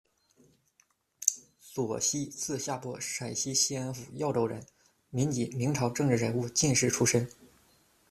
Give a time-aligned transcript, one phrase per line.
[1.59, 4.65] 左熈，字夏伯，陕西西安府耀州人，
[5.11, 7.29] 民籍，明朝政治人物、进士出身。